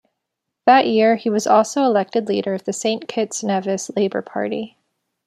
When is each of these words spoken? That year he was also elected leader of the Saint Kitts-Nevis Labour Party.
That 0.65 0.87
year 0.87 1.15
he 1.15 1.29
was 1.29 1.45
also 1.45 1.83
elected 1.83 2.27
leader 2.27 2.55
of 2.55 2.63
the 2.65 2.73
Saint 2.73 3.07
Kitts-Nevis 3.07 3.91
Labour 3.95 4.23
Party. 4.23 4.79